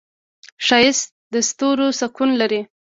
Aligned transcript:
ښایست 0.65 1.07
د 1.33 1.35
ستورو 1.49 1.87
سکون 1.99 2.29
لري 2.41 2.61